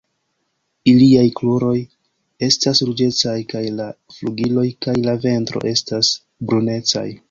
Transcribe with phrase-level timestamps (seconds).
[0.93, 1.75] Iliaj kruroj
[2.49, 6.17] estas ruĝecaj kaj la flugiloj kaj la ventro estas
[6.51, 7.11] brunecaj.